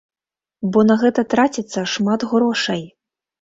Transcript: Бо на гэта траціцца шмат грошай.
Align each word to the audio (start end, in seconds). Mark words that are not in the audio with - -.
Бо 0.71 0.79
на 0.91 0.95
гэта 1.01 1.23
траціцца 1.33 1.85
шмат 1.93 2.27
грошай. 2.33 2.83